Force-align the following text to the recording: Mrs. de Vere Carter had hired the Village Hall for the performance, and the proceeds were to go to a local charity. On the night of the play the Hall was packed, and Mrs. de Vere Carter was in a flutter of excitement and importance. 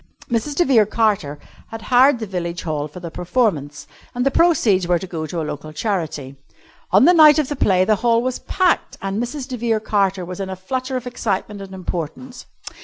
Mrs. 0.31 0.55
de 0.55 0.65
Vere 0.65 0.87
Carter 0.87 1.37
had 1.67 1.83
hired 1.83 2.17
the 2.17 2.25
Village 2.25 2.63
Hall 2.63 2.87
for 2.87 2.99
the 2.99 3.11
performance, 3.11 3.85
and 4.15 4.25
the 4.25 4.31
proceeds 4.31 4.87
were 4.87 4.97
to 4.97 5.05
go 5.05 5.27
to 5.27 5.39
a 5.39 5.43
local 5.45 5.71
charity. 5.71 6.35
On 6.89 7.05
the 7.05 7.13
night 7.13 7.37
of 7.37 7.49
the 7.49 7.55
play 7.55 7.85
the 7.85 7.97
Hall 7.97 8.23
was 8.23 8.39
packed, 8.39 8.97
and 8.99 9.21
Mrs. 9.21 9.47
de 9.47 9.57
Vere 9.57 9.79
Carter 9.79 10.25
was 10.25 10.39
in 10.39 10.49
a 10.49 10.55
flutter 10.55 10.97
of 10.97 11.05
excitement 11.05 11.61
and 11.61 11.75
importance. 11.75 12.47